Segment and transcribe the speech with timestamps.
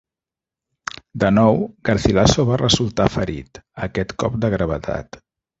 [1.23, 5.25] De nou, Garcilaso va resultar ferit, aquest cop de gravetat.